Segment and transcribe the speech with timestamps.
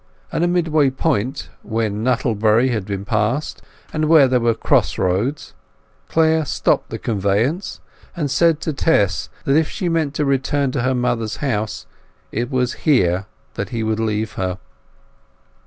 [0.31, 3.61] At a midway point, when Nuttlebury had been passed,
[3.93, 5.53] and where there were cross roads,
[6.07, 7.81] Clare stopped the conveyance
[8.15, 11.85] and said to Tess that if she meant to return to her mother's house
[12.31, 14.57] it was here that he would leave her.